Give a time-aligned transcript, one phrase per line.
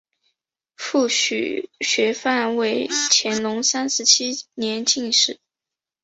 [0.77, 5.39] 父许学范为乾隆三十七年进士。